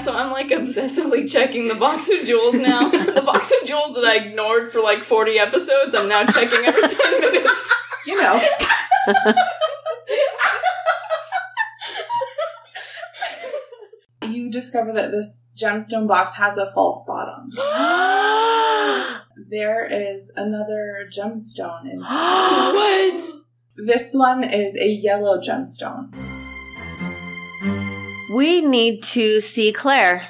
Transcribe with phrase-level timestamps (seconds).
[0.00, 2.88] So I'm like obsessively checking the box of jewels now.
[2.88, 6.88] the box of jewels that I ignored for like 40 episodes, I'm now checking every
[6.88, 7.74] 10 minutes.
[8.06, 8.40] You know.
[14.22, 17.50] you discover that this gemstone box has a false bottom.
[19.48, 22.72] There is another gemstone inside.
[22.74, 23.20] what?
[23.76, 26.39] This one is a yellow gemstone.
[28.32, 30.28] We need to see Claire.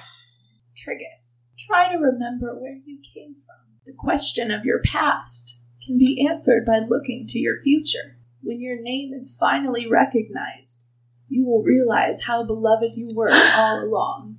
[0.74, 3.76] Trigus, try to remember where you came from.
[3.84, 8.16] The question of your past can be answered by looking to your future.
[8.42, 10.86] When your name is finally recognized,
[11.28, 14.38] you will realize how beloved you were all along.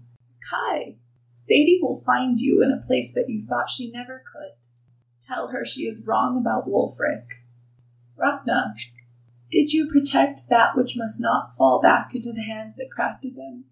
[0.49, 0.95] Kai,
[1.35, 4.53] Sadie will find you in a place that you thought she never could.
[5.21, 7.25] Tell her she is wrong about Wolfric.
[8.19, 8.73] Rachna,
[9.51, 13.65] did you protect that which must not fall back into the hands that crafted them?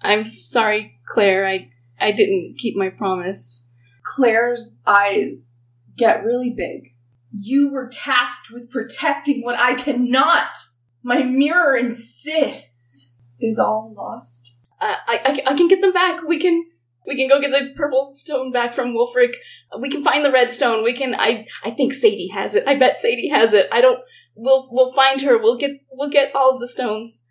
[0.00, 1.46] I'm sorry, Claire.
[1.46, 3.68] I I didn't keep my promise.
[4.02, 5.54] Claire's eyes
[5.96, 6.92] get really big.
[7.32, 10.56] You were tasked with protecting what I cannot.
[11.02, 13.14] My mirror insists.
[13.40, 14.52] Is all lost?
[14.80, 16.22] Uh, I, I I can get them back.
[16.22, 16.64] We can
[17.06, 19.32] we can go get the purple stone back from Wolfric.
[19.78, 20.84] We can find the red stone.
[20.84, 21.14] We can.
[21.14, 22.66] I I think Sadie has it.
[22.66, 23.68] I bet Sadie has it.
[23.72, 23.98] I don't.
[24.36, 25.38] We'll we'll find her.
[25.38, 27.28] We'll get we'll get all of the stones.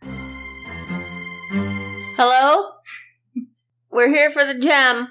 [2.15, 2.73] Hello?
[3.91, 5.09] We're here for the gem.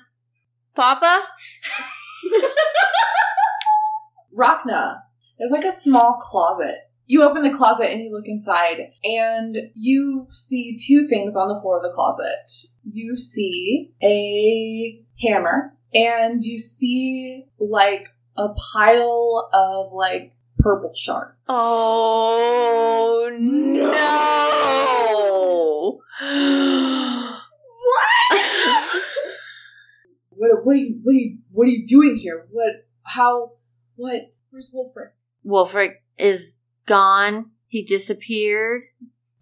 [0.74, 1.24] Papa?
[4.36, 5.00] Rachna,
[5.38, 6.76] there's like a small closet.
[7.06, 11.60] You open the closet and you look inside, and you see two things on the
[11.60, 12.70] floor of the closet.
[12.90, 21.36] You see a hammer, and you see like a pile of like purple shark.
[21.48, 24.58] Oh no!
[30.34, 32.48] What, what, are you, what, are you, what are you doing here?
[32.50, 33.52] What, how,
[33.94, 35.10] what, where's Wolfric?
[35.46, 37.50] Wolfric is gone.
[37.68, 38.82] He disappeared.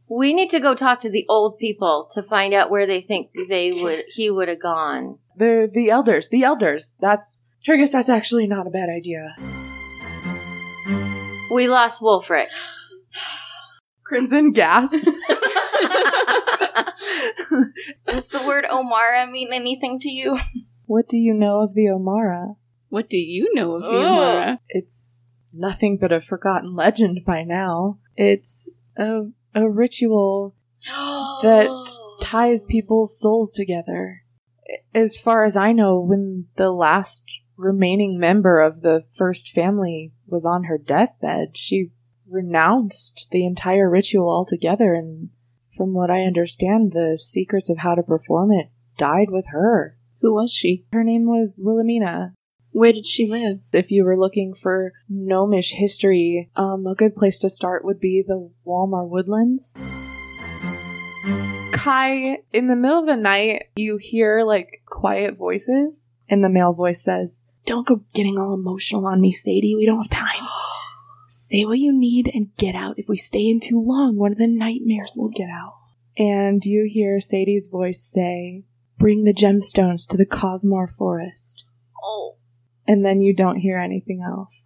[0.09, 3.31] We need to go talk to the old people to find out where they think
[3.49, 5.19] they would he would have gone.
[5.37, 6.97] The the elders, the elders.
[7.01, 7.93] That's Trigus.
[7.93, 9.37] That's actually not a bad idea.
[11.51, 12.47] We lost Wolfric.
[14.05, 15.05] Crimson gasps.
[18.07, 20.39] Does the word Omara mean anything to you?
[20.87, 22.57] what do you know of the Omara?
[22.89, 23.91] What do you know of Ugh.
[23.91, 24.59] Omara?
[24.69, 27.99] It's nothing but a forgotten legend by now.
[28.17, 30.55] It's a a ritual
[30.87, 31.91] that
[32.21, 34.23] ties people's souls together.
[34.95, 37.25] As far as I know, when the last
[37.61, 41.91] remaining member of the first family was on her deathbed, she
[42.29, 45.31] renounced the entire ritual altogether, and
[45.77, 49.97] from what I understand, the secrets of how to perform it died with her.
[50.21, 50.87] Who was she?
[50.93, 52.35] Her name was Wilhelmina.
[52.73, 53.61] Where did she live?
[53.73, 58.23] If you were looking for gnomish history, um, a good place to start would be
[58.27, 59.77] the Walmar Woodlands.
[61.73, 66.75] Kai, in the middle of the night, you hear like quiet voices, and the male
[66.75, 69.77] voice says, Don't go getting all emotional on me, Sadie.
[69.77, 70.47] We don't have time.
[71.29, 72.99] Say what you need and get out.
[72.99, 75.75] If we stay in too long, one of the nightmares will get out.
[76.19, 78.65] And you hear Sadie's voice say,
[78.99, 81.65] Bring the gemstones to the Cosmar Forest.
[82.03, 82.37] Oh.
[82.87, 84.65] And then you don't hear anything else.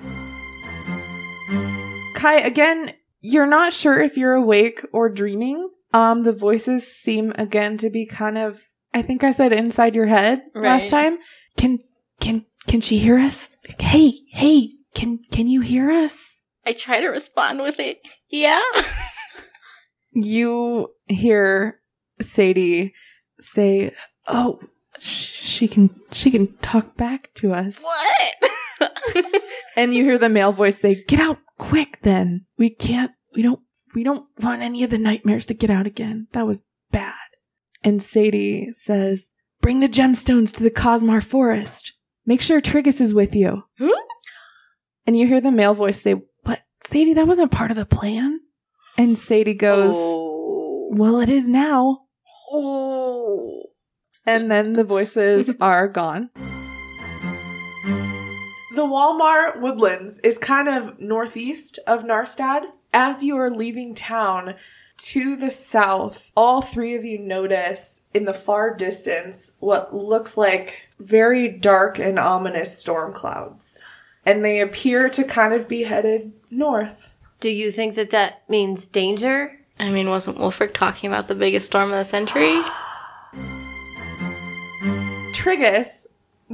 [2.17, 5.69] Kai, again, you're not sure if you're awake or dreaming.
[5.93, 8.63] Um, the voices seem again to be kind of
[8.95, 11.19] I think I said inside your head last time.
[11.57, 11.81] Can
[12.21, 13.51] can can she hear us?
[13.79, 16.39] Hey, hey, can can you hear us?
[16.67, 17.99] I try to respond with it.
[18.31, 18.63] Yeah.
[20.13, 21.81] You hear
[22.21, 22.95] Sadie
[23.41, 23.93] say,
[24.29, 24.61] "Oh,
[24.99, 28.91] sh- she can she can talk back to us." what?
[29.77, 32.47] And you hear the male voice say, "Get out quick then.
[32.57, 33.59] We can't we don't
[33.93, 36.29] we don't want any of the nightmares to get out again.
[36.33, 36.63] That was
[36.93, 37.15] bad."
[37.83, 39.31] And Sadie says,
[39.61, 41.93] "Bring the gemstones to the Cosmar Forest.
[42.27, 44.01] Make sure Trigus is with you." Huh?
[45.07, 48.41] And you hear the male voice say, "But Sadie, that wasn't part of the plan."
[48.97, 50.89] And Sadie goes, Oh.
[50.93, 52.03] "Well, it is now."
[52.51, 53.63] Oh.
[54.27, 56.31] And then the voices are gone.
[58.75, 62.63] The Walmart Woodlands is kind of northeast of Narstad.
[62.93, 64.55] As you are leaving town
[64.97, 70.89] to the south, all three of you notice in the far distance what looks like
[70.99, 73.81] very dark and ominous storm clouds.
[74.25, 77.15] And they appear to kind of be headed north.
[77.41, 79.59] Do you think that that means danger?
[79.79, 82.55] I mean, wasn't Wolfric talking about the biggest storm of the century?
[85.35, 86.07] Trigus,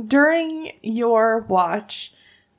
[0.06, 2.14] during your watch,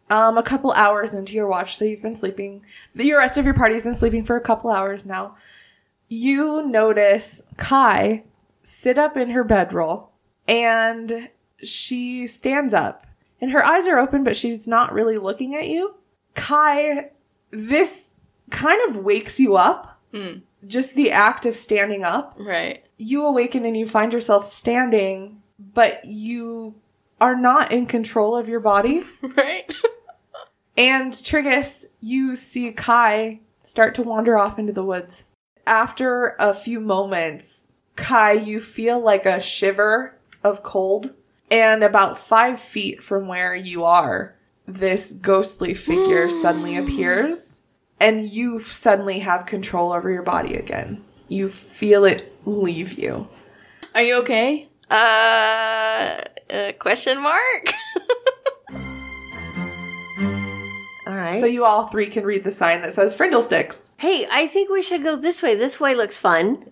[0.09, 2.61] um, a couple hours into your watch, so you've been sleeping,
[2.93, 5.35] the rest of your party's been sleeping for a couple hours now.
[6.13, 8.23] You notice Kai
[8.63, 10.11] sit up in her bedroll
[10.45, 11.29] and
[11.63, 13.07] she stands up
[13.39, 15.95] and her eyes are open, but she's not really looking at you.
[16.35, 17.11] Kai,
[17.51, 18.15] this
[18.49, 20.01] kind of wakes you up.
[20.13, 20.39] Hmm.
[20.67, 22.83] Just the act of standing up Right.
[22.97, 25.41] you awaken and you find yourself standing,
[25.73, 26.75] but you
[27.21, 29.05] are not in control of your body.
[29.23, 29.73] Right.
[30.77, 35.23] And Trigus, you see Kai start to wander off into the woods.
[35.65, 41.13] After a few moments, Kai, you feel like a shiver of cold.
[41.49, 44.35] And about five feet from where you are,
[44.65, 47.61] this ghostly figure suddenly appears.
[47.99, 51.03] And you suddenly have control over your body again.
[51.27, 53.27] You feel it leave you.
[53.93, 54.69] Are you okay?
[54.89, 57.73] Uh, uh question mark?
[61.21, 61.39] right.
[61.39, 63.91] So you all three can read the sign that says Frindle Sticks.
[63.97, 65.55] hey, I think we should go this way.
[65.55, 66.65] This way looks fun.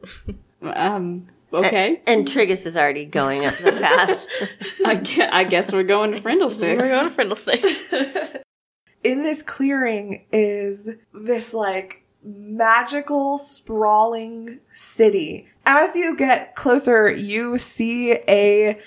[0.62, 1.28] Um.
[1.52, 2.02] Okay.
[2.06, 4.28] And Trigus is already going up the path.
[4.86, 6.80] I, gue- I guess we're going to Frindlesticks.
[6.80, 8.44] We're going to Frindlesticks.
[9.04, 15.48] in this clearing is this like magical sprawling city.
[15.66, 18.80] As you get closer, you see a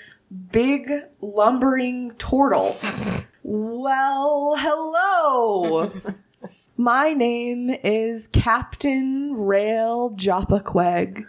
[0.51, 0.89] big
[1.21, 2.77] lumbering turtle.
[3.43, 5.91] well, hello.
[6.77, 11.27] My name is Captain Rail Joppaqueg,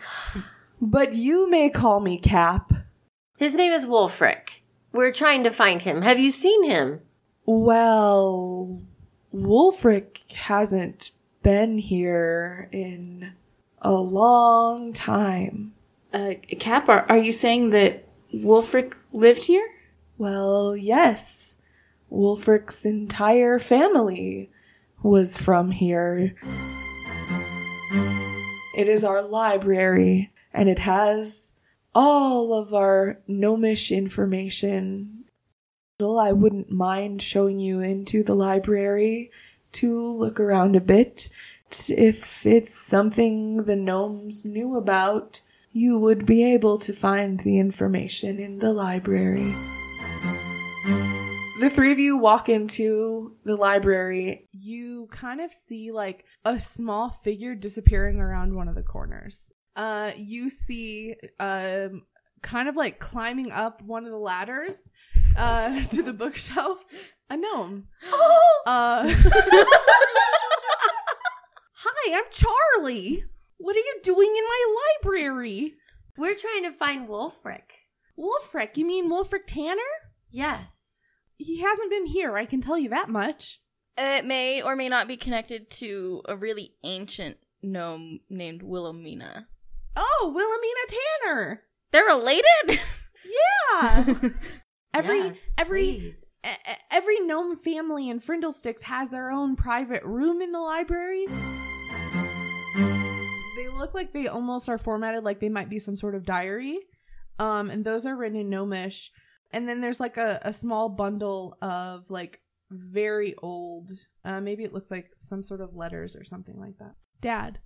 [0.81, 2.73] but you may call me Cap.
[3.37, 4.61] His name is Wolfric.
[4.93, 6.03] We're trying to find him.
[6.03, 7.01] Have you seen him?
[7.47, 8.81] Well,
[9.35, 11.11] Wolfric hasn't
[11.43, 13.33] been here in
[13.83, 15.75] a long time.
[16.13, 19.69] Uh, Cap, are, are you saying that Wolfric lived here?
[20.17, 21.44] Well, yes.
[22.15, 24.51] Wolfric's entire family
[25.03, 26.35] was from here.
[28.77, 31.53] It is our library, and it has
[31.95, 35.25] all of our gnomish information.
[36.01, 39.31] Well, I wouldn't mind showing you into the library
[39.73, 41.31] to look around a bit.
[41.89, 45.41] If it's something the gnomes knew about,
[45.73, 49.53] you would be able to find the information in the library.
[51.65, 54.51] The three of you walk into the library.
[54.53, 59.51] You kind of see like a small figure disappearing around one of the corners.
[59.75, 62.03] Uh, you see, um,
[62.43, 64.93] kind of like climbing up one of the ladders,
[65.39, 66.85] uh, to the bookshelf,
[67.31, 67.87] a gnome.
[68.67, 69.11] Uh,
[71.77, 73.25] Hi, I'm Charlie.
[73.57, 75.77] What are you doing in my library?
[76.19, 77.87] We're trying to find Wolfric.
[78.19, 79.81] Wolfric, you mean Wolfric Tanner?
[80.31, 80.84] Yes.
[81.45, 83.61] He hasn't been here, I can tell you that much.
[83.99, 89.47] it may or may not be connected to a really ancient gnome named Wilhelmina.
[89.97, 90.87] Oh, Wilhelmina
[91.27, 91.63] Tanner.
[91.93, 92.81] They're related?
[93.83, 94.05] Yeah.
[94.95, 96.37] every Yes, every please.
[96.47, 101.25] e- every gnome family in Frindlesticks has their own private room in the library.
[103.57, 106.79] They look like they almost are formatted like they might be some sort of diary.
[107.39, 109.11] Um, and those are written in gnomish.
[109.53, 113.91] And then there's like a, a small bundle of like very old,
[114.25, 116.95] uh, maybe it looks like some sort of letters or something like that.
[117.21, 117.59] Dad,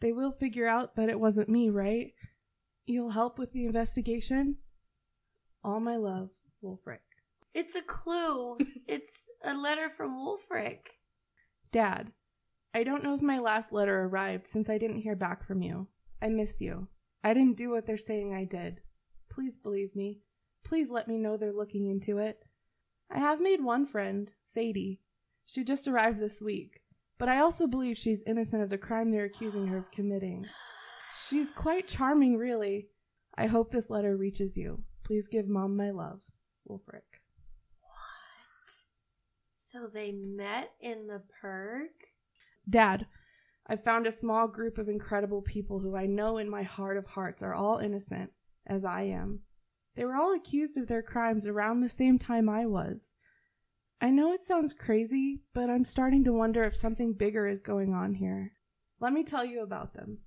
[0.00, 2.12] they will figure out that it wasn't me, right?
[2.86, 4.56] You'll help with the investigation?
[5.62, 6.28] All my love,
[6.62, 6.98] Wolfric.
[7.54, 8.58] It's a clue.
[8.88, 10.80] it's a letter from Wolfric.
[11.72, 12.12] Dad,
[12.74, 15.88] I don't know if my last letter arrived since I didn't hear back from you.
[16.20, 16.88] I miss you.
[17.22, 18.80] I didn't do what they're saying I did.
[19.30, 20.20] Please believe me.
[20.64, 22.44] Please let me know they're looking into it.
[23.10, 25.00] I have made one friend, Sadie.
[25.44, 26.80] She just arrived this week,
[27.18, 30.46] but I also believe she's innocent of the crime they're accusing her of committing.
[31.14, 32.88] She's quite charming, really.
[33.36, 34.82] I hope this letter reaches you.
[35.04, 36.20] Please give Mom my love.
[36.68, 37.02] Wolfric.
[37.80, 38.72] What?
[39.54, 41.90] So they met in the Purg?
[42.68, 43.06] Dad,
[43.66, 47.06] I've found a small group of incredible people who I know in my heart of
[47.06, 48.30] hearts are all innocent,
[48.66, 49.40] as I am.
[49.96, 53.12] They were all accused of their crimes around the same time I was.
[54.00, 57.94] I know it sounds crazy, but I'm starting to wonder if something bigger is going
[57.94, 58.52] on here.
[59.00, 60.18] Let me tell you about them.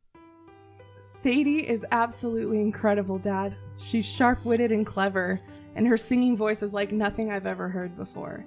[0.99, 3.55] Sadie is absolutely incredible, Dad.
[3.77, 5.39] She's sharp witted and clever,
[5.75, 8.45] and her singing voice is like nothing I've ever heard before.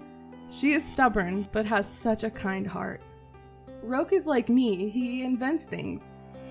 [0.49, 3.01] She is stubborn, but has such a kind heart.
[3.83, 6.03] Roke is like me, he invents things,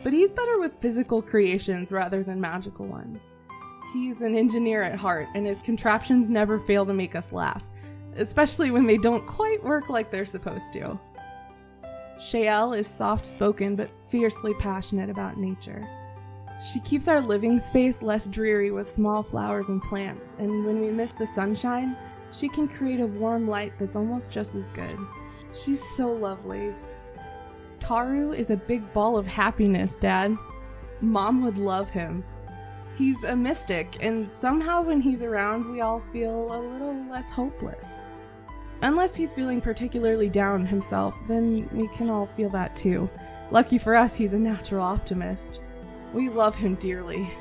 [0.04, 3.26] but he's better with physical creations rather than magical ones.
[3.94, 7.64] He's an engineer at heart, and his contraptions never fail to make us laugh,
[8.18, 11.00] especially when they don't quite work like they're supposed to.
[12.20, 15.88] Shael is soft spoken but fiercely passionate about nature.
[16.60, 20.92] She keeps our living space less dreary with small flowers and plants, and when we
[20.92, 21.96] miss the sunshine,
[22.32, 24.98] she can create a warm light that's almost just as good.
[25.54, 26.76] She's so lovely.
[27.80, 30.38] Taru is a big ball of happiness, Dad.
[31.02, 32.24] Mom would love him.
[33.00, 37.96] He's a mystic, and somehow when he's around, we all feel a little less hopeless.
[38.82, 43.10] Unless he's feeling particularly down himself, then we can all feel that too.
[43.52, 45.62] Lucky for us, he's a natural optimist.
[46.12, 47.32] We love him dearly.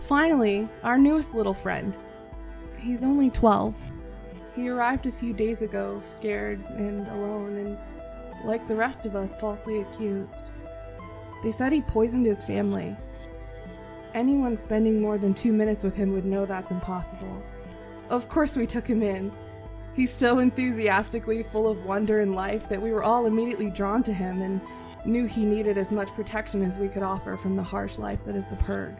[0.00, 1.96] Finally, our newest little friend.
[2.76, 3.80] He's only 12.
[4.56, 7.78] He arrived a few days ago, scared and alone, and
[8.44, 10.46] like the rest of us, falsely accused.
[11.44, 12.96] They said he poisoned his family.
[14.14, 17.42] Anyone spending more than two minutes with him would know that's impossible.
[18.10, 19.32] Of course, we took him in.
[19.94, 24.12] He's so enthusiastically full of wonder and life that we were all immediately drawn to
[24.12, 24.60] him and
[25.04, 28.36] knew he needed as much protection as we could offer from the harsh life that
[28.36, 28.94] is the Purg.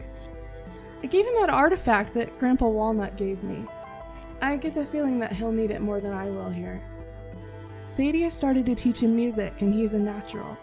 [1.01, 3.65] I gave him that artifact that Grandpa Walnut gave me.
[4.41, 6.81] I get the feeling that he'll need it more than I will here.
[7.85, 10.57] Sadie has started to teach him music, and he's a natural.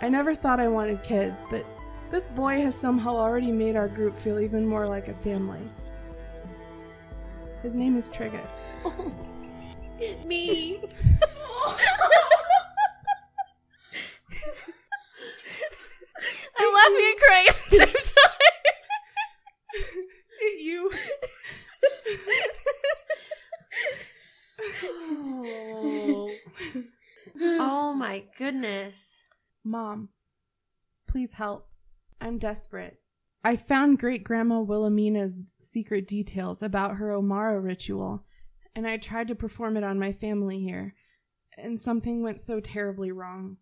[0.00, 1.66] I never thought I wanted kids, but
[2.10, 5.60] this boy has somehow already made our group feel even more like a family.
[7.62, 8.62] His name is Trigus.
[8.84, 9.12] Oh,
[10.26, 10.78] Me.
[16.60, 18.48] I'm laughing and crying at the same time.
[20.60, 20.90] you.
[25.00, 26.30] Oh.
[27.42, 29.24] oh my goodness.
[29.64, 30.10] Mom,
[31.08, 31.68] please help.
[32.20, 33.00] I'm desperate.
[33.44, 38.24] I found great grandma Wilhelmina's secret details about her Omara ritual,
[38.74, 40.94] and I tried to perform it on my family here,
[41.56, 43.58] and something went so terribly wrong.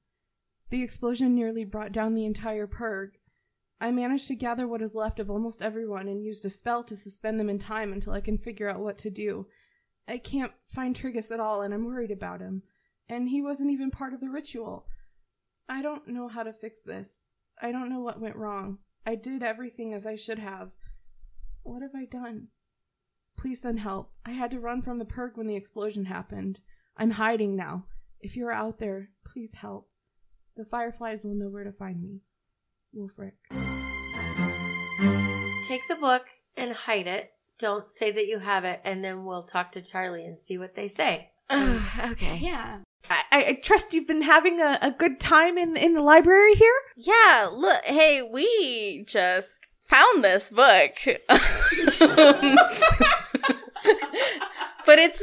[0.70, 3.12] The explosion nearly brought down the entire Purg.
[3.80, 6.96] I managed to gather what is left of almost everyone and used a spell to
[6.96, 9.46] suspend them in time until I can figure out what to do.
[10.08, 12.62] I can't find Trigus at all, and I'm worried about him.
[13.08, 14.86] And he wasn't even part of the ritual.
[15.68, 17.20] I don't know how to fix this.
[17.60, 18.78] I don't know what went wrong.
[19.06, 20.70] I did everything as I should have.
[21.62, 22.48] What have I done?
[23.36, 24.12] Please send help.
[24.24, 26.58] I had to run from the Purg when the explosion happened.
[26.96, 27.84] I'm hiding now.
[28.20, 29.88] If you're out there, please help.
[30.56, 32.20] The Fireflies will know where to find me.
[32.94, 33.32] Wolfric.
[35.68, 36.24] Take the book
[36.56, 37.30] and hide it.
[37.58, 40.74] Don't say that you have it, and then we'll talk to Charlie and see what
[40.74, 41.30] they say.
[41.50, 42.38] okay.
[42.42, 42.80] Yeah.
[43.36, 46.72] I, I trust you've been having a, a good time in, in the library here?
[46.96, 50.92] Yeah, look, hey, we just found this book.
[54.86, 55.22] but it's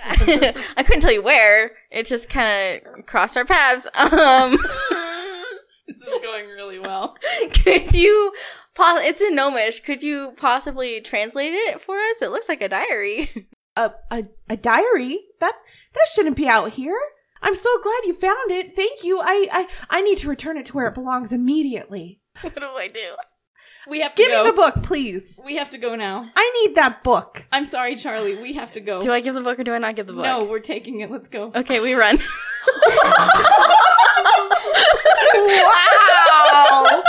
[0.76, 1.72] I couldn't tell you where.
[1.90, 3.88] It just kind of crossed our paths.
[3.94, 4.56] Um
[5.88, 7.16] This is going really well.
[7.64, 8.32] could you
[8.74, 9.80] pos- it's in Gnomish.
[9.80, 12.22] Could you possibly translate it for us?
[12.22, 13.48] It looks like a diary.
[13.76, 15.20] A, a, a diary?
[15.40, 15.54] That
[15.94, 16.98] that shouldn't be out here.
[17.42, 18.74] I'm so glad you found it.
[18.74, 19.20] Thank you.
[19.20, 22.20] I, I, I need to return it to where it belongs immediately.
[22.40, 23.14] what do I do?
[23.88, 24.44] We have to Give go.
[24.44, 25.40] me the book, please.
[25.42, 26.30] We have to go now.
[26.36, 27.46] I need that book.
[27.50, 28.36] I'm sorry, Charlie.
[28.36, 29.00] We have to go.
[29.00, 30.24] Do I give the book or do I not give the book?
[30.24, 31.10] No, we're taking it.
[31.10, 31.52] Let's go.
[31.54, 32.18] Okay, we run.
[35.34, 37.02] wow.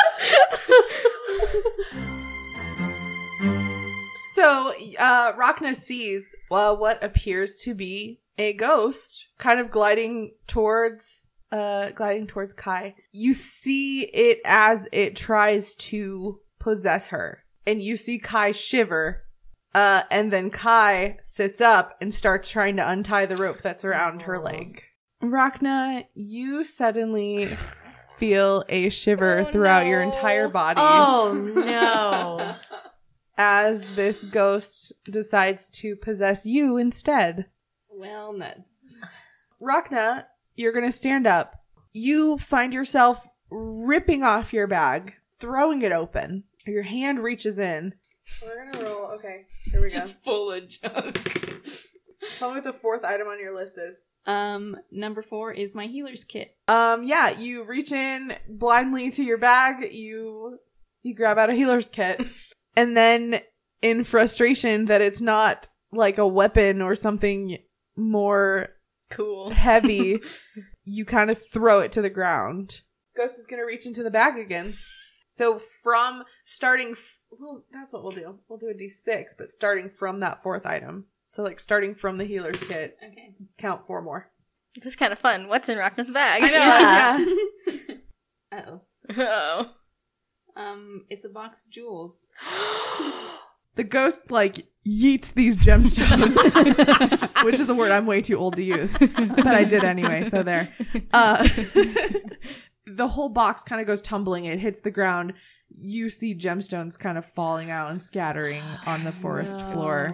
[4.35, 11.27] so, uh, Rachna sees uh, what appears to be a ghost, kind of gliding towards,
[11.51, 12.95] uh, gliding towards Kai.
[13.11, 19.23] You see it as it tries to possess her, and you see Kai shiver.
[19.75, 24.23] Uh, and then Kai sits up and starts trying to untie the rope that's around
[24.23, 24.81] her leg.
[25.21, 27.45] Rachna, you suddenly
[28.17, 32.55] feel a shiver Oh, throughout your entire body Oh no.
[33.37, 37.45] as this ghost decides to possess you instead.
[37.99, 38.95] Well, nuts.
[39.61, 40.23] Rachna,
[40.55, 41.65] you're going to stand up.
[41.91, 46.45] You find yourself ripping off your bag, throwing it open.
[46.65, 47.93] Your hand reaches in.
[48.41, 49.05] We're going to roll.
[49.15, 49.95] Okay, here we go.
[49.95, 51.61] Just full of junk.
[52.37, 53.97] Tell me what the fourth item on your list is.
[54.25, 56.55] Um, number four is my healer's kit.
[56.69, 60.57] Um, yeah, you reach in blindly to your bag, you
[61.03, 62.25] you grab out a healer's kit,
[62.77, 63.41] and then
[63.81, 67.57] in frustration that it's not like a weapon or something
[67.99, 68.69] more
[69.09, 69.49] cool.
[69.51, 70.19] heavy,
[70.85, 72.81] you kind of throw it to the ground.
[73.17, 74.75] Ghost is gonna reach into the bag again.
[75.35, 78.39] So from starting, f- well, that's what we'll do.
[78.49, 81.05] We'll do a d6, but starting from that fourth item.
[81.27, 83.35] So like starting from the healer's kit, Okay.
[83.57, 84.31] count four more.
[84.75, 85.47] This is kind of fun.
[85.47, 86.41] What's in Rachna's bag?
[86.51, 87.25] Yeah.
[88.51, 88.81] Uh oh.
[89.15, 89.69] Oh.
[90.55, 92.29] Um, it's a box of jewels.
[93.79, 96.35] The ghost like yeets these gemstones,
[97.45, 100.23] which is a word I'm way too old to use, but I did anyway.
[100.23, 100.67] So there.
[101.13, 101.37] Uh,
[102.85, 104.43] the whole box kind of goes tumbling.
[104.43, 105.31] It hits the ground.
[105.81, 110.11] You see gemstones kind of falling out and scattering on the forest floor.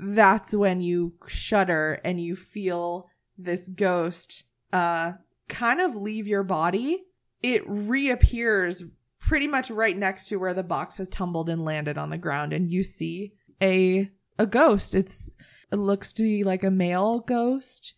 [0.00, 3.06] That's when you shudder and you feel
[3.38, 5.12] this ghost uh
[5.48, 7.04] kind of leave your body.
[7.40, 8.82] It reappears
[9.26, 12.52] pretty much right next to where the box has tumbled and landed on the ground
[12.52, 14.94] and you see a a ghost.
[14.94, 15.32] It's
[15.72, 17.94] it looks to be like a male ghost,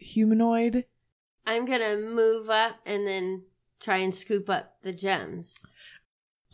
[0.00, 0.84] humanoid.
[1.46, 3.44] I'm gonna move up and then
[3.80, 5.66] try and scoop up the gems.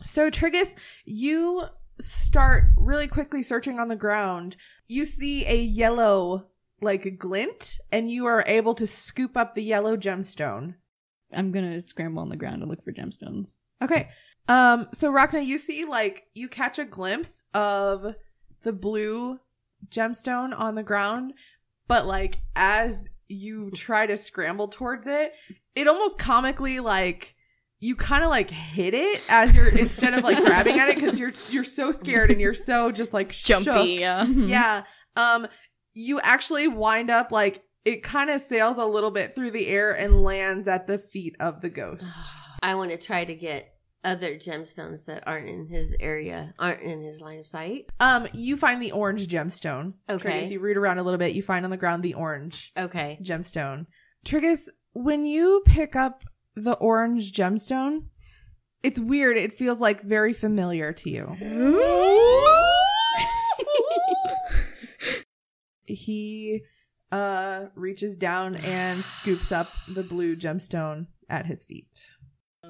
[0.01, 1.63] So Trigus, you
[1.99, 4.55] start really quickly searching on the ground.
[4.87, 6.47] You see a yellow
[6.81, 10.75] like glint and you are able to scoop up the yellow gemstone.
[11.31, 13.57] I'm gonna scramble on the ground and look for gemstones.
[13.81, 14.09] Okay.
[14.47, 18.15] Um so Rachna, you see like you catch a glimpse of
[18.63, 19.39] the blue
[19.89, 21.33] gemstone on the ground,
[21.87, 25.33] but like as you try to scramble towards it,
[25.73, 27.35] it almost comically like
[27.79, 31.19] you kind of like hit it as you're instead of like grabbing at it because
[31.19, 33.63] you're you're so scared and you're so just like shook.
[33.63, 34.25] Jumpy, yeah.
[34.25, 34.83] Yeah.
[35.15, 35.47] Um,
[35.93, 39.91] you actually wind up like it kind of sails a little bit through the air
[39.91, 42.33] and lands at the feet of the ghost.
[42.65, 43.71] I want to try to get
[44.03, 47.85] other gemstones that aren't in his area, aren't in his line of sight.
[47.99, 49.93] Um, you find the orange gemstone.
[50.09, 50.41] Okay.
[50.41, 51.35] Trigus, you root around a little bit.
[51.35, 53.19] You find on the ground the orange Okay.
[53.21, 53.85] gemstone.
[54.25, 56.23] Trigus, when you pick up
[56.55, 58.05] the orange gemstone,
[58.81, 59.37] it's weird.
[59.37, 61.35] It feels like very familiar to you.
[65.85, 66.63] he
[67.11, 72.07] uh reaches down and scoops up the blue gemstone at his feet.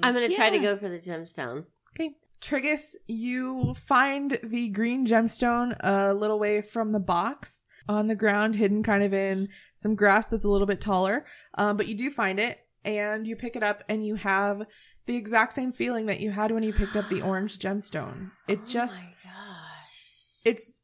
[0.03, 1.65] I'm gonna try to go for the gemstone.
[1.95, 2.15] Okay.
[2.41, 8.55] Trigus, you find the green gemstone a little way from the box on the ground,
[8.55, 11.25] hidden kind of in some grass that's a little bit taller.
[11.55, 14.63] Um, but you do find it and you pick it up and you have
[15.07, 18.31] the exact same feeling that you had when you picked up the orange gemstone.
[18.47, 20.01] It just Oh my gosh.
[20.43, 20.81] it's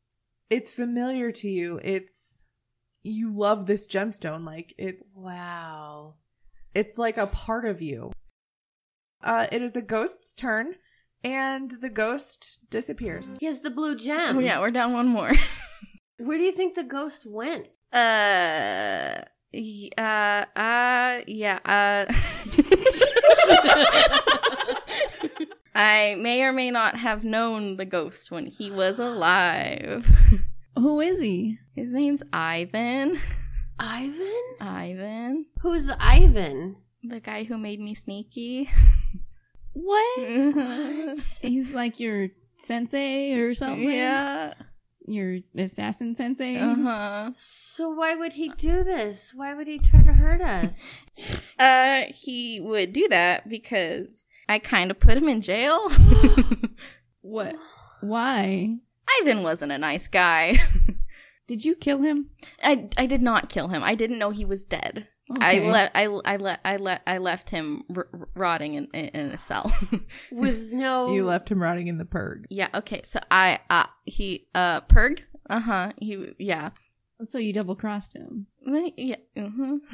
[0.49, 1.79] it's familiar to you.
[1.83, 2.45] It's
[3.03, 6.15] you love this gemstone like it's Wow.
[6.73, 8.11] it's like a part of you.
[9.23, 10.75] Uh it is the ghost's turn
[11.23, 13.31] and the ghost disappears.
[13.39, 14.37] He has the blue gem.
[14.37, 15.31] Oh, yeah, we're down one more.
[16.17, 17.67] Where do you think the ghost went?
[17.93, 19.21] Uh,
[19.53, 22.05] y- uh, uh, yeah, uh.
[25.73, 30.05] I may or may not have known the ghost when he was alive.
[30.75, 31.57] Who is he?
[31.75, 33.19] His name's Ivan.
[33.79, 34.41] Ivan?
[34.59, 35.45] Ivan.
[35.61, 36.75] Who's Ivan?
[37.03, 38.69] The guy who made me sneaky.
[39.73, 40.19] What?
[41.41, 43.89] He's like your sensei or something.
[43.91, 44.53] yeah.
[45.07, 46.57] Your assassin sensei.
[46.57, 47.29] Uh huh.
[47.33, 49.33] So why would he do this?
[49.35, 51.07] Why would he try to hurt us?
[51.59, 55.89] Uh, he would do that because I kind of put him in jail.
[57.21, 57.55] What?
[58.01, 58.77] Why?
[59.21, 60.55] Ivan wasn't a nice guy.
[61.47, 62.31] Did you kill him?
[62.63, 63.83] I I did not kill him.
[63.83, 65.07] I didn't know he was dead.
[65.39, 65.71] I Okay.
[65.71, 65.91] left.
[65.95, 69.37] I I let I let I left him r- r- rotting in, in in a
[69.37, 69.71] cell.
[70.31, 72.45] With no You left him rotting in the purg.
[72.49, 72.67] yeah.
[72.73, 73.01] Okay.
[73.03, 75.21] So I uh he uh Purg.
[75.49, 75.91] Uh huh.
[75.97, 76.71] He yeah.
[77.23, 78.47] So you double crossed him.
[78.97, 79.15] Yeah.
[79.37, 79.77] Mm-hmm.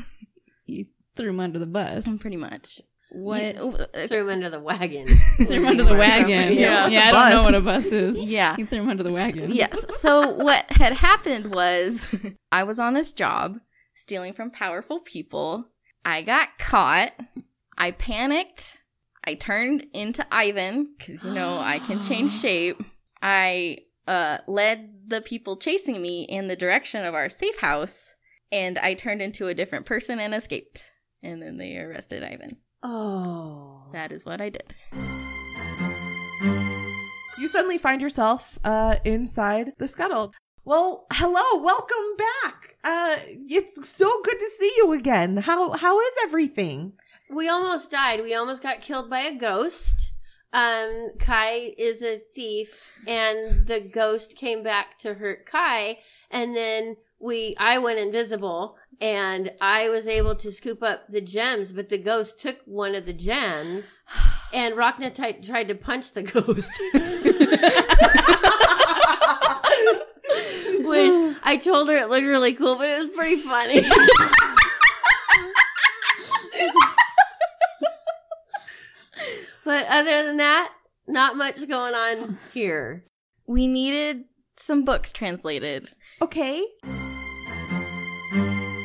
[0.66, 2.22] You threw him under the bus.
[2.22, 2.82] Pretty much.
[3.10, 3.42] What?
[3.42, 5.08] Yeah, uh, threw him under the wagon.
[5.38, 6.54] threw him under the wagon.
[6.58, 6.88] Yeah.
[6.88, 7.04] yeah.
[7.06, 8.22] I don't know what a bus is.
[8.22, 8.54] Yeah.
[8.58, 9.52] You threw him under the wagon.
[9.54, 9.98] Yes.
[10.02, 12.14] So what had happened was
[12.52, 13.60] I was on this job
[13.98, 15.70] stealing from powerful people.
[16.06, 17.12] I got caught.
[17.78, 18.80] I panicked.
[19.24, 22.82] I turned into Ivan because you know I can change shape.
[23.22, 28.16] I uh, led the people chasing me in the direction of our safe house,
[28.52, 30.92] and I turned into a different person and escaped.
[31.24, 32.58] And then they arrested Ivan.
[32.84, 33.90] oh.
[33.94, 34.76] That is what I did.
[37.40, 40.34] You suddenly find yourself uh inside the scuttle.
[40.68, 42.76] Well, hello, welcome back.
[42.84, 45.38] Uh it's so good to see you again.
[45.38, 46.92] How how is everything?
[47.30, 48.22] We almost died.
[48.22, 50.14] We almost got killed by a ghost.
[50.52, 56.00] Um, Kai is a thief, and the ghost came back to hurt Kai,
[56.30, 61.72] and then we, I went invisible, and I was able to scoop up the gems,
[61.72, 64.04] but the ghost took one of the gems,
[64.54, 66.72] and Rachna tried to punch the ghost.
[70.80, 73.82] Which I told her it looked really cool, but it was pretty funny.
[79.64, 80.74] but other than that,
[81.08, 83.04] not much going on here.
[83.46, 84.24] We needed
[84.56, 85.90] some books translated.
[86.20, 86.66] Okay.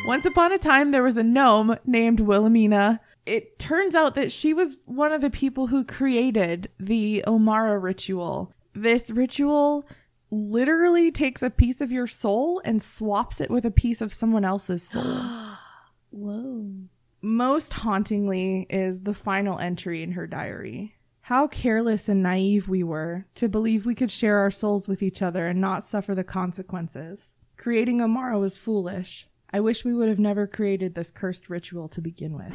[0.07, 3.00] Once upon a time, there was a gnome named Wilhelmina.
[3.24, 8.52] It turns out that she was one of the people who created the Omara ritual.
[8.74, 9.88] This ritual
[10.32, 14.44] literally takes a piece of your soul and swaps it with a piece of someone
[14.44, 15.04] else's soul.
[16.10, 16.72] Whoa.
[17.20, 20.94] Most hauntingly is the final entry in her diary.
[21.20, 25.22] How careless and naive we were to believe we could share our souls with each
[25.22, 27.36] other and not suffer the consequences.
[27.56, 29.28] Creating Omara was foolish.
[29.52, 32.52] I wish we would have never created this cursed ritual to begin with.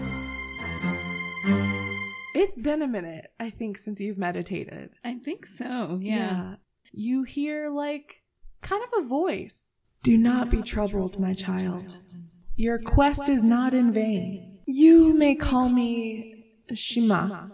[2.34, 4.90] It's been a minute, I think, since you've meditated.
[5.04, 6.00] I think so.
[6.02, 6.56] Yeah.
[7.00, 8.24] You hear, like,
[8.62, 9.78] kind of a voice.
[10.02, 12.00] Do not be troubled, my child.
[12.56, 14.62] Your quest is not in vain.
[14.66, 17.52] You may call me Shima.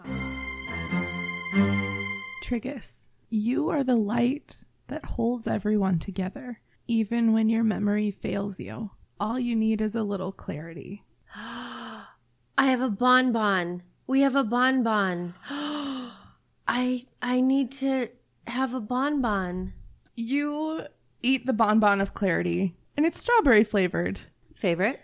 [2.42, 8.92] Trigus, you are the light that holds everyone together, even when your memory fails you.
[9.20, 11.04] All you need is a little clarity.
[11.36, 12.06] I
[12.56, 13.82] have a bonbon.
[14.06, 15.34] We have a bonbon.
[16.66, 18.08] I I need to
[18.46, 19.74] have a bonbon.
[20.14, 20.82] You
[21.22, 24.20] eat the bonbon of clarity, and it's strawberry flavored.
[24.56, 25.00] Favorite?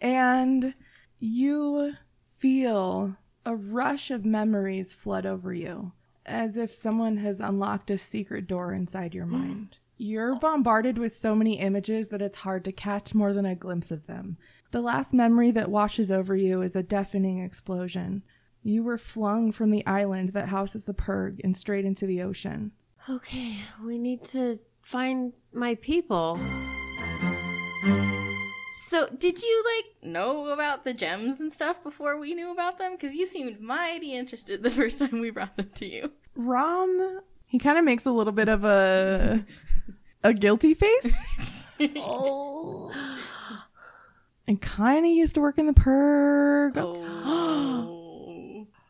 [0.00, 0.74] and
[1.18, 1.92] you
[2.30, 5.92] feel a rush of memories flood over you
[6.26, 9.78] as if someone has unlocked a secret door inside your mind.
[9.96, 13.90] You're bombarded with so many images that it's hard to catch more than a glimpse
[13.90, 14.36] of them.
[14.70, 18.22] The last memory that washes over you is a deafening explosion.
[18.62, 22.72] You were flung from the island that houses the Purg and straight into the ocean.
[23.10, 26.38] Okay, we need to find my people.
[28.74, 32.92] So, did you like know about the gems and stuff before we knew about them?
[32.92, 36.12] Because you seemed mighty interested the first time we brought them to you.
[36.36, 39.42] Rom, he kind of makes a little bit of a
[40.22, 41.66] a guilty face.
[41.96, 42.92] oh.
[44.46, 46.74] and kind of used to work in the Purg.
[46.76, 47.47] Oh.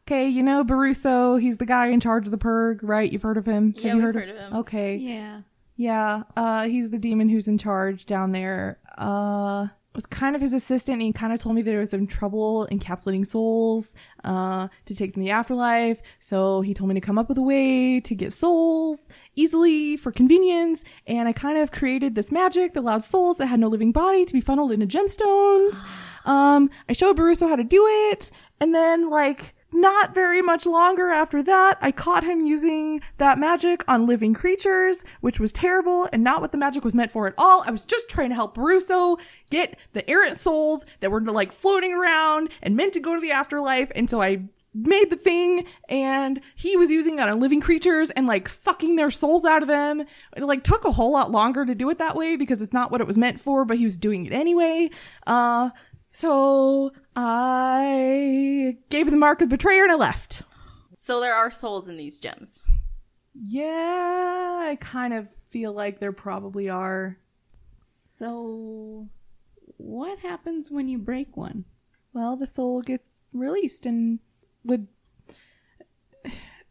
[0.09, 3.13] Okay, you know Baruso, he's the guy in charge of the Purg, right?
[3.13, 3.75] You've heard of him?
[3.77, 4.57] Yeah, Have you we've heard, heard of him.
[4.57, 4.97] Okay.
[4.97, 5.43] Yeah.
[5.77, 8.79] Yeah, uh he's the demon who's in charge down there.
[8.97, 11.91] Uh was kind of his assistant and he kind of told me that there was
[11.91, 13.95] some trouble encapsulating souls
[14.25, 16.01] uh to take them to the afterlife.
[16.21, 20.11] So he told me to come up with a way to get souls easily for
[20.11, 23.93] convenience and I kind of created this magic that allowed souls that had no living
[23.93, 25.85] body to be funneled into gemstones.
[26.25, 31.11] Um I showed Baruso how to do it and then like not very much longer
[31.11, 36.25] after that, I caught him using that magic on living creatures, which was terrible and
[36.25, 37.63] not what the magic was meant for at all.
[37.67, 39.19] I was just trying to help Russo
[39.51, 43.33] get the errant souls that were like floating around and meant to go to the
[43.33, 43.93] afterlife.
[43.95, 48.27] And so I made the thing and he was using it on living creatures and
[48.27, 50.01] like sucking their souls out of them.
[50.37, 52.91] It like took a whole lot longer to do it that way because it's not
[52.91, 54.91] what it was meant for, but he was doing it anyway.
[55.27, 55.71] Uh,
[56.11, 58.48] so I
[58.99, 60.43] gave the mark of betrayer and I left.
[60.93, 62.65] So there are souls in these gems.
[63.33, 67.17] Yeah, I kind of feel like there probably are.
[67.71, 69.09] So,
[69.77, 71.65] what happens when you break one?
[72.13, 74.19] Well, the soul gets released and
[74.65, 74.89] would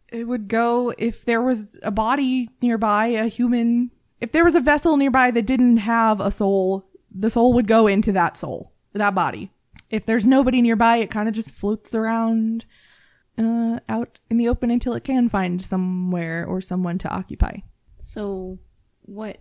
[0.09, 3.91] it would go if there was a body nearby, a human.
[4.19, 7.87] If there was a vessel nearby that didn't have a soul, the soul would go
[7.87, 9.51] into that soul, that body.
[9.89, 12.65] If there's nobody nearby, it kind of just floats around
[13.37, 17.57] uh, out in the open until it can find somewhere or someone to occupy.
[17.97, 18.59] So,
[19.03, 19.37] what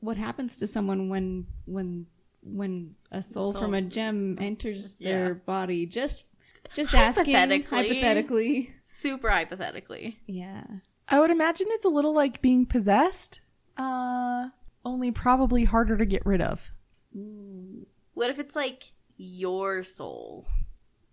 [0.00, 2.06] what happens to someone when when
[2.42, 3.60] when a soul Soul.
[3.62, 5.10] from a gem enters Yeah.
[5.10, 5.86] their body?
[5.86, 6.26] Just
[6.74, 7.78] just asking Hypothetically.
[7.78, 8.70] hypothetically.
[8.84, 10.18] Super hypothetically.
[10.26, 10.64] Yeah.
[11.08, 13.40] I would imagine it's a little like being possessed,
[13.78, 14.48] uh,
[14.84, 16.70] only probably harder to get rid of.
[18.14, 18.82] What if it's like
[19.18, 20.46] your soul?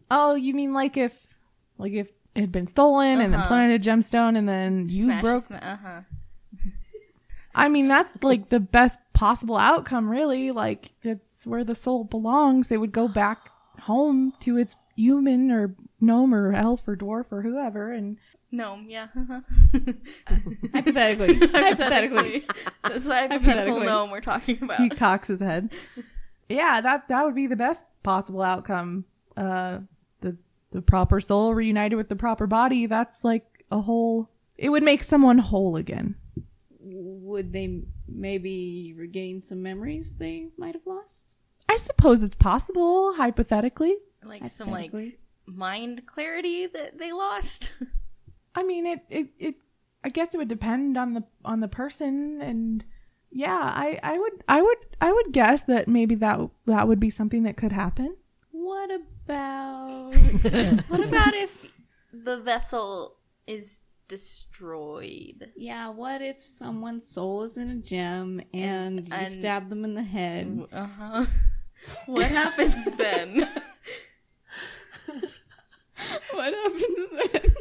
[0.09, 1.39] Oh, you mean like if,
[1.77, 3.47] like if it had been stolen and then Uh-huh.
[3.47, 5.43] planted a gemstone and then you Smash, broke?
[5.43, 6.01] sma- uh-huh.
[7.55, 10.51] I mean, that's like the best possible outcome, really.
[10.51, 12.71] Like that's where the soul belongs.
[12.71, 13.49] It would go back
[13.81, 18.17] home to its human or gnome or elf or dwarf or whoever, and
[18.51, 19.07] Gnome, yeah.
[19.17, 19.41] uh-huh.
[20.73, 21.47] Hypothetically.
[21.47, 22.43] hypothetically.
[22.83, 23.85] That's like the hypothetical Hypothetically.
[23.85, 24.79] gnome we're talking about.
[24.79, 25.71] he cocks his head.
[26.49, 29.03] Yeah, that that would be the best possible outcome.
[29.35, 29.79] Uh,
[30.21, 30.37] the
[30.71, 34.29] the proper soul reunited with the proper body, that's like a whole.
[34.57, 36.15] It would make someone whole again.
[36.79, 41.31] Would they maybe regain some memories they might have lost?
[41.67, 43.97] I suppose it's possible, hypothetically.
[44.23, 44.93] Like some like
[45.45, 47.73] mind clarity that they lost.
[48.55, 49.55] I mean, it, it, it.
[50.03, 52.85] I guess it would depend on the on the person, and
[53.38, 57.10] yeah, I, I would, I would, I would guess that maybe that that would be
[57.10, 58.15] something that could happen.
[58.52, 60.15] What about
[60.88, 61.74] what about if
[62.13, 65.52] the vessel is destroyed?
[65.58, 65.89] yeah?
[65.89, 70.04] What if someone's soul is in a gem and, you and- stab them in the
[70.04, 70.65] head?
[70.71, 71.26] Uh huh.
[72.08, 73.48] What happens then?
[76.32, 77.54] What happens then?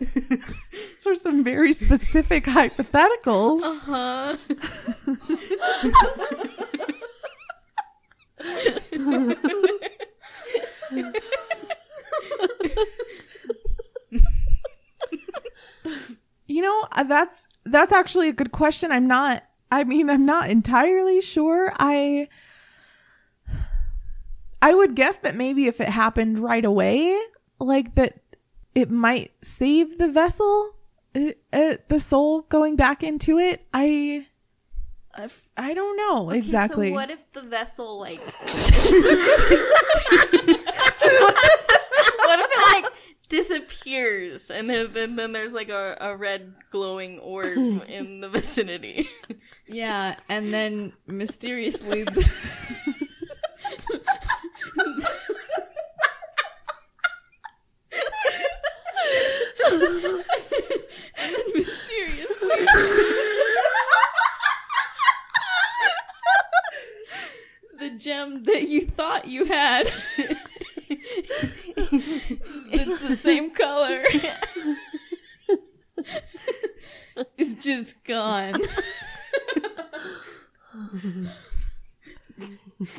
[0.00, 3.62] These are some very specific hypotheticals.
[3.64, 4.36] Uh huh.
[16.46, 18.92] You know, uh, that's that's actually a good question.
[18.92, 19.42] I'm not.
[19.72, 21.72] I mean, I'm not entirely sure.
[21.76, 22.28] I
[24.62, 27.18] I would guess that maybe if it happened right away,
[27.58, 28.20] like that,
[28.76, 30.75] it might save the vessel,
[31.16, 33.66] uh, uh, the soul going back into it.
[33.72, 34.26] I.
[35.14, 36.90] I, I don't know Okay, exactly.
[36.90, 38.18] So what if the vessel like?
[38.20, 38.34] what
[42.38, 42.92] if it like
[43.30, 47.56] disappears and then then, then there's like a, a red glowing orb
[47.88, 49.08] in the vicinity?
[49.66, 52.04] Yeah, and then mysteriously.
[61.26, 62.48] and then mysteriously.
[67.78, 69.86] the gem that you thought you had.
[72.68, 74.02] It's the same color.
[77.36, 78.54] is just gone.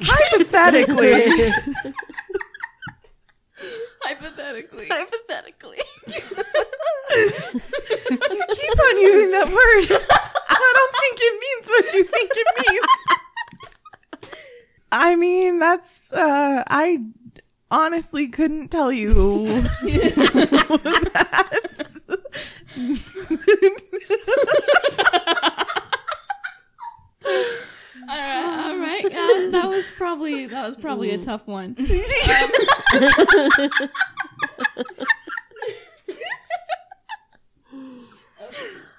[0.01, 1.13] Hypothetically,
[4.01, 4.87] Hypothetically.
[4.89, 5.77] Hypothetically.
[8.55, 9.85] keep on using that word.
[10.49, 12.85] I don't think it means what you think it means.
[14.91, 17.03] I mean, that's uh I
[17.87, 19.09] honestly couldn't tell you.
[28.09, 29.05] All right, all right.
[29.05, 31.75] Uh, that was probably that was probably a tough one.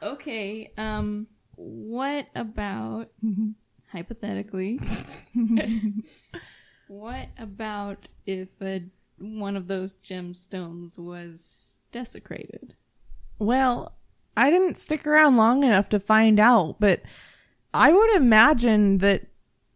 [0.03, 0.70] okay.
[0.77, 3.09] Um, what about
[3.90, 4.79] hypothetically?
[7.09, 8.83] What about if a,
[9.18, 12.75] one of those gemstones was desecrated?
[13.38, 13.92] Well,
[14.37, 17.01] I didn't stick around long enough to find out, but
[17.73, 19.23] I would imagine that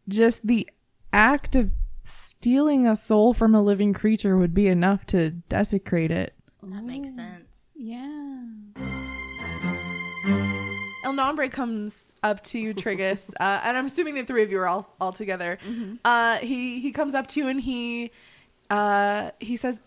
[0.09, 0.69] just the
[1.11, 1.71] act of
[2.03, 6.35] stealing a soul from a living creature would be enough to desecrate it.
[6.63, 7.69] That makes oh, sense.
[7.75, 8.12] Yeah.
[11.05, 14.59] El Nombre comes up to you, Trigus, uh, and I'm assuming the three of you
[14.61, 15.59] are all all together.
[16.05, 18.11] Uh, he he comes up to you and he
[18.71, 19.81] uh, he says,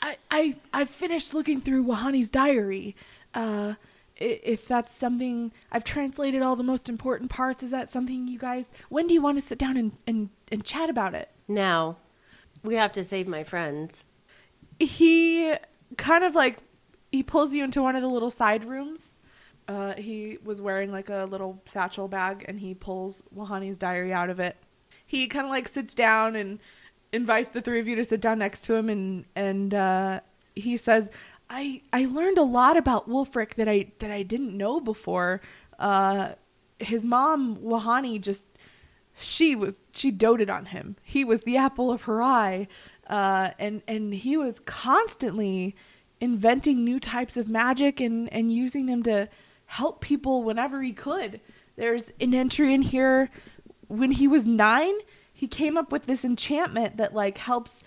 [0.00, 2.96] "I I I finished looking through Wahani's diary.
[3.34, 3.74] Uh,
[4.16, 8.68] if that's something I've translated all the most important parts, is that something you guys?
[8.88, 11.96] When do you want to sit down and and, and chat about it?" Now,
[12.62, 14.04] we have to save my friends.
[14.78, 15.54] he
[15.96, 16.58] kind of like
[17.10, 19.11] he pulls you into one of the little side rooms.
[19.72, 24.28] Uh, he was wearing like a little satchel bag, and he pulls Wahani's diary out
[24.28, 24.56] of it.
[25.06, 26.58] He kind of like sits down and
[27.10, 30.20] invites the three of you to sit down next to him, and and uh,
[30.54, 31.08] he says,
[31.48, 35.40] "I I learned a lot about Wolfric that I that I didn't know before.
[35.78, 36.32] Uh,
[36.78, 38.44] his mom Wahani just
[39.16, 40.96] she was she doted on him.
[41.02, 42.68] He was the apple of her eye,
[43.06, 45.74] uh, and and he was constantly
[46.20, 49.30] inventing new types of magic and and using them to
[49.72, 51.40] help people whenever he could.
[51.76, 53.30] There's an entry in here
[53.88, 54.92] when he was nine.
[55.32, 57.82] He came up with this enchantment that like helps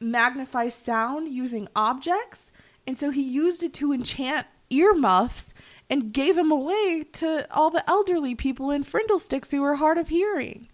[0.00, 2.50] magnify sound using objects,
[2.86, 5.52] and so he used it to enchant earmuffs
[5.90, 10.08] and gave them away to all the elderly people in Frindlesticks who were hard of
[10.08, 10.68] hearing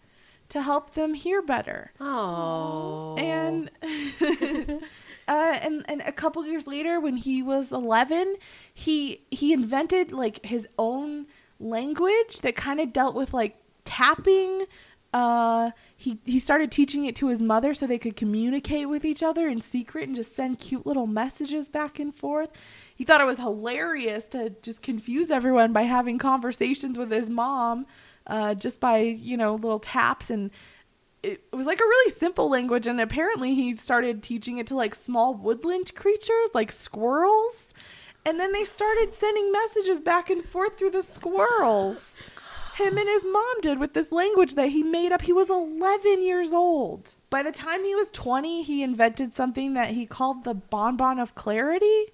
[0.51, 1.93] to help them hear better.
[1.99, 3.17] Oh.
[3.19, 3.73] And
[5.29, 8.37] uh, and and a couple years later, when he was eleven,
[8.73, 11.27] he he invented like his own
[11.61, 14.63] language that kind of dealt with like tapping.
[15.13, 19.23] Uh, he he started teaching it to his mother so they could communicate with each
[19.23, 22.51] other in secret and just send cute little messages back and forth.
[22.95, 27.87] He thought it was hilarious to just confuse everyone by having conversations with his mom,
[28.27, 30.51] uh, just by you know little taps and.
[31.23, 34.95] It was like a really simple language, and apparently he started teaching it to like
[34.95, 37.55] small woodland creatures like squirrels.
[38.25, 41.99] And then they started sending messages back and forth through the squirrels
[42.79, 45.23] him and his mom did with this language that he made up.
[45.23, 47.15] He was 11 years old.
[47.29, 51.35] By the time he was 20, he invented something that he called the bonbon of
[51.35, 52.07] clarity.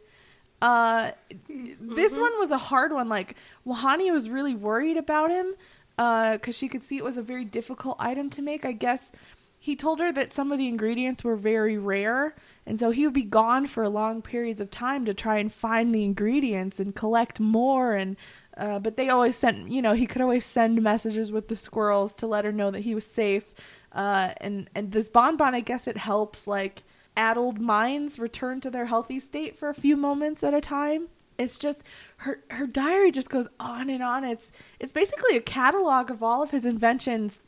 [0.63, 1.13] Uh,
[1.49, 3.09] this one was a hard one.
[3.09, 3.37] Like,
[3.67, 5.55] Wahani was really worried about him
[5.97, 8.65] because uh, she could see it was a very difficult item to make.
[8.65, 9.11] I guess
[9.59, 12.35] he told her that some of the ingredients were very rare,
[12.67, 15.95] and so he would be gone for long periods of time to try and find
[15.95, 18.17] the ingredients and collect more and
[18.57, 22.13] uh, but they always sent, you know, he could always send messages with the squirrels
[22.15, 23.53] to let her know that he was safe.
[23.93, 26.83] Uh, and and this bonbon, I guess it helps like
[27.17, 31.09] addled minds return to their healthy state for a few moments at a time.
[31.39, 31.83] It's just
[32.19, 34.25] her her diary just goes on and on.
[34.25, 37.41] It's it's basically a catalog of all of his inventions.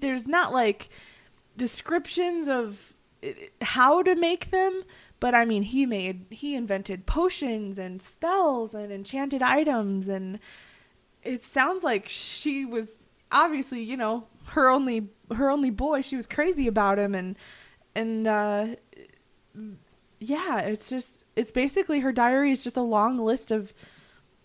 [0.00, 0.88] There's not like
[1.56, 2.94] descriptions of
[3.60, 4.82] how to make them,
[5.20, 10.38] but I mean, he made he invented potions and spells and enchanted items, and
[11.22, 16.00] it sounds like she was obviously, you know, her only her only boy.
[16.00, 17.38] She was crazy about him, and
[17.94, 18.66] and uh,
[20.18, 23.72] yeah, it's just it's basically her diary is just a long list of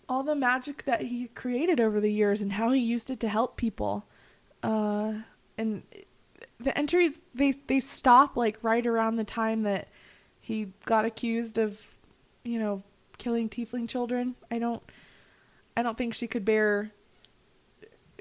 [0.08, 3.28] all the magic that he created over the years and how he used it to
[3.28, 4.06] help people.
[4.62, 5.14] Uh,
[5.58, 5.82] and
[6.60, 9.88] the entries they they stop like right around the time that
[10.40, 11.80] he got accused of,
[12.44, 12.82] you know,
[13.18, 14.34] killing tiefling children.
[14.50, 14.82] I don't
[15.76, 16.90] I don't think she could bear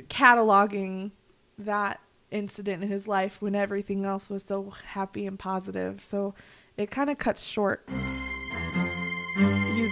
[0.10, 1.12] cataloging
[1.60, 1.99] that
[2.30, 6.03] incident in his life when everything else was so happy and positive.
[6.03, 6.36] So
[6.75, 7.88] it kind of cuts short.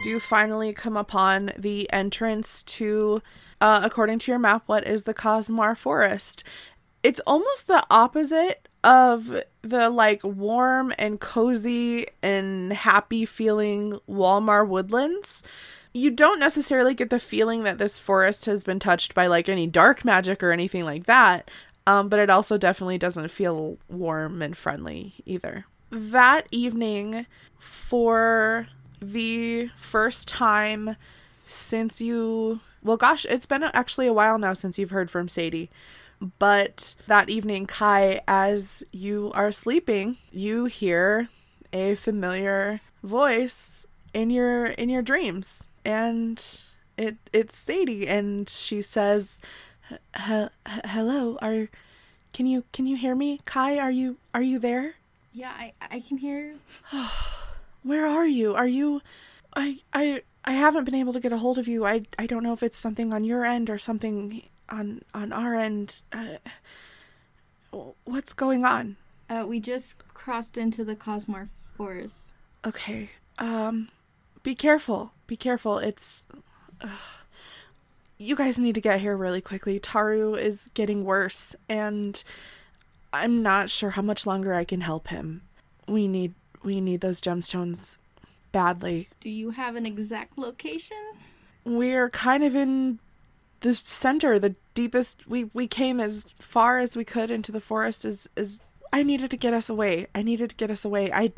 [0.05, 3.23] Do finally come upon the entrance to,
[3.59, 6.43] uh, according to your map, what is the Cosmar Forest.
[7.01, 15.41] It's almost the opposite of the like warm and cozy and happy feeling Walmart woodlands.
[15.91, 19.65] You don't necessarily get the feeling that this forest has been touched by like any
[19.65, 21.49] dark magic or anything like that.
[21.87, 25.65] Um, but it also definitely doesn't feel warm and friendly either.
[25.89, 27.25] That evening,
[27.57, 28.67] for
[29.01, 30.95] the first time
[31.47, 35.69] since you, well, gosh, it's been actually a while now since you've heard from Sadie.
[36.39, 41.29] But that evening, Kai, as you are sleeping, you hear
[41.73, 46.41] a familiar voice in your in your dreams, and
[46.97, 49.41] it it's Sadie, and she says,
[50.15, 51.67] "Hello, are
[52.31, 53.77] can you can you hear me, Kai?
[53.77, 54.95] Are you are you there?"
[55.33, 56.55] Yeah, I I can hear.
[57.85, 58.55] Where are you?
[58.55, 59.01] Are you?
[59.55, 61.85] I I I haven't been able to get a hold of you.
[61.85, 65.53] I I don't know if it's something on your end or something on on our
[65.53, 66.01] end.
[66.11, 66.37] Uh,
[68.03, 68.97] what's going on?
[69.29, 72.35] Uh, we just crossed into the Cosmar Forest.
[72.65, 73.11] Okay.
[73.37, 73.89] Um,
[74.41, 75.11] be careful.
[75.27, 75.77] Be careful.
[75.77, 76.25] It's.
[76.81, 76.87] Uh,
[78.17, 79.79] you guys need to get here really quickly.
[79.79, 82.23] Taru is getting worse, and
[83.13, 85.43] I'm not sure how much longer I can help him.
[85.87, 86.33] We need
[86.65, 87.97] we need those gemstones
[88.51, 89.09] badly.
[89.19, 90.97] Do you have an exact location?
[91.63, 92.99] We're kind of in
[93.61, 98.05] the center, the deepest we we came as far as we could into the forest
[98.05, 98.59] is is
[98.93, 100.07] I needed to get us away.
[100.13, 101.11] I needed to get us away.
[101.11, 101.33] I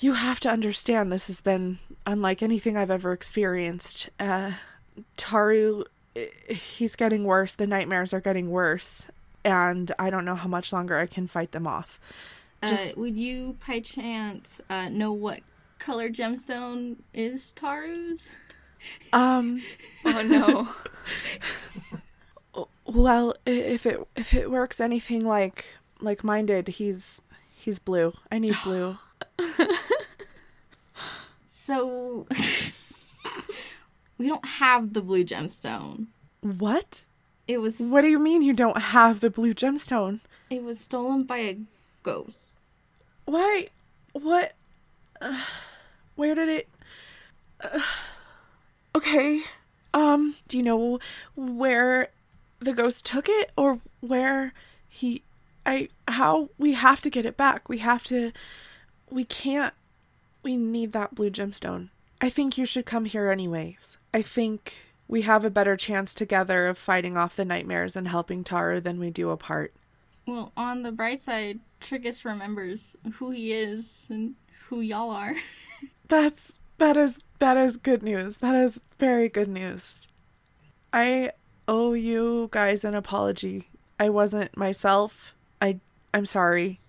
[0.00, 4.10] you have to understand this has been unlike anything I've ever experienced.
[4.18, 4.52] Uh
[5.16, 5.84] Taru
[6.48, 7.54] he's getting worse.
[7.54, 9.08] The nightmares are getting worse
[9.44, 12.00] and I don't know how much longer I can fight them off.
[12.68, 15.40] Just, uh, would you, by chance, uh, know what
[15.78, 18.30] color gemstone is Taru's?
[19.12, 19.60] Um.
[20.04, 20.74] oh
[22.54, 22.66] no.
[22.86, 27.22] well, if it if it works anything like like mine did, he's
[27.54, 28.12] he's blue.
[28.30, 28.98] I need blue.
[31.44, 32.26] so
[34.18, 36.06] we don't have the blue gemstone.
[36.40, 37.06] What?
[37.46, 40.20] It was What do you mean you don't have the blue gemstone?
[40.50, 41.56] It was stolen by a
[42.04, 42.60] ghost.
[43.24, 43.66] Why?
[44.12, 44.52] What?
[45.20, 45.42] Uh,
[46.14, 46.68] where did it
[47.60, 47.80] uh,
[48.94, 49.42] Okay.
[49.92, 50.98] Um, do you know
[51.36, 52.08] where
[52.60, 54.52] the ghost took it or where
[54.88, 55.22] he
[55.66, 57.68] I how we have to get it back.
[57.68, 58.32] We have to
[59.10, 59.74] we can't
[60.42, 61.90] we need that blue gemstone.
[62.20, 63.98] I think you should come here anyways.
[64.12, 68.44] I think we have a better chance together of fighting off the nightmares and helping
[68.44, 69.72] Taru than we do apart.
[70.26, 74.34] Well, on the bright side, Triggus remembers who he is and
[74.68, 75.34] who y'all are.
[76.08, 78.38] That's that is that is good news.
[78.38, 80.08] That is very good news.
[80.94, 81.32] I
[81.68, 83.68] owe you guys an apology.
[84.00, 85.34] I wasn't myself.
[85.60, 85.80] I
[86.14, 86.80] I'm sorry.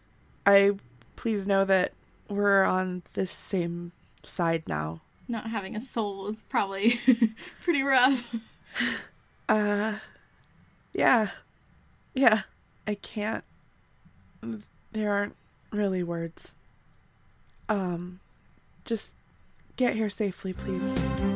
[0.46, 0.72] I
[1.18, 1.92] please know that
[2.30, 3.92] we're on this same
[4.24, 5.02] side now.
[5.28, 6.94] Not having a soul is probably
[7.62, 8.34] pretty rough.
[9.48, 10.00] Uh
[10.92, 11.30] yeah.
[12.16, 12.42] Yeah.
[12.88, 13.44] I can't
[14.96, 15.36] there aren't
[15.72, 16.56] really words.
[17.68, 18.22] Um
[18.86, 19.14] just
[19.76, 21.35] get here safely, please.